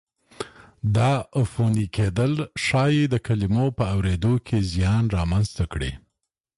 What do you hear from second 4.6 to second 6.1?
زیان را منځته کړي.